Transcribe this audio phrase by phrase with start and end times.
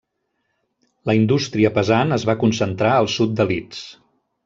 [1.09, 3.89] La indústria pesant es va concentrar al sud de Leeds.